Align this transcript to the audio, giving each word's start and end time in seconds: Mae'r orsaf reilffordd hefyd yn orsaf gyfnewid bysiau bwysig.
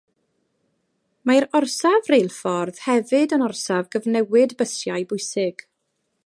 Mae'r 1.31 1.45
orsaf 1.59 2.09
reilffordd 2.13 2.81
hefyd 2.87 3.37
yn 3.39 3.45
orsaf 3.49 3.93
gyfnewid 3.97 4.57
bysiau 4.63 5.07
bwysig. 5.13 5.65